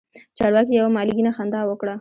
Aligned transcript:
چارواکي 0.37 0.71
یوه 0.79 0.89
مالګینه 0.95 1.31
خندا 1.37 1.61
وکړه. 1.65 1.89